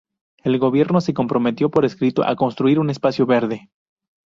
El 0.43 0.57
gobierno 0.57 0.99
se 0.99 1.13
comprometió 1.13 1.69
por 1.69 1.85
escrito 1.85 2.25
a 2.25 2.35
construir 2.35 2.79
un 2.79 2.89
espacio 2.89 3.27
verde. 3.27 3.69